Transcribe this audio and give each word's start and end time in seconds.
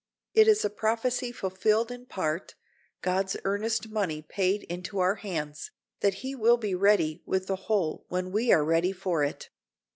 It 0.33 0.47
is 0.47 0.65
a 0.65 0.71
prophecy 0.71 1.31
fulfilled 1.31 1.91
in 1.91 2.07
part—God's 2.07 3.37
earnest 3.43 3.89
money 3.89 4.23
paid 4.23 4.63
into 4.63 4.97
our 4.97 5.13
hands, 5.21 5.69
that 5.99 6.15
he 6.25 6.33
will 6.33 6.57
be 6.57 6.73
ready 6.73 7.21
with 7.23 7.45
the 7.45 7.55
whole 7.69 8.03
when 8.09 8.31
we 8.31 8.51
are 8.51 8.65
ready 8.65 8.93
for 8.93 9.23
it. 9.23 9.49